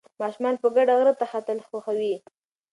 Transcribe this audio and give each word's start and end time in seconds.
ماشومان 0.21 0.55
په 0.61 0.67
ګډه 0.75 0.93
غره 0.99 1.13
ته 1.19 1.25
ختل 1.31 1.59
خوښوي. 1.67 2.15